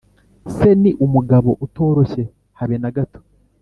[0.55, 2.23] Se ni umugabo utoroshye
[2.59, 3.19] habe na gato